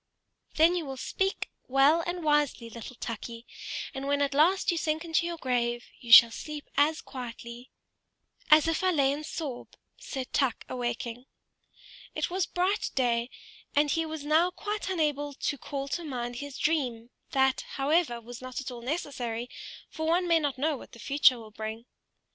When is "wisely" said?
2.23-2.71